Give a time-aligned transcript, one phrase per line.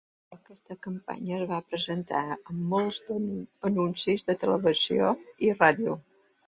[0.35, 2.99] Aquesta campanya es va presentar a molts
[3.71, 5.17] anuncis de televisió
[5.49, 6.01] i ràdio.